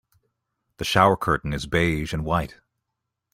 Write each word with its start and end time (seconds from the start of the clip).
The 0.77 0.83
shower 0.83 1.15
curtain 1.15 1.53
is 1.53 1.67
beige 1.67 2.11
and 2.11 2.25
white. 2.25 2.59